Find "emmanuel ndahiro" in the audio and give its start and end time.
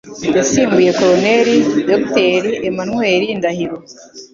2.69-3.77